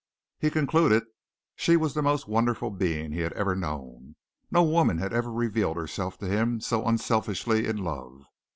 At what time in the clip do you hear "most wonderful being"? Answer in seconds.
2.01-3.11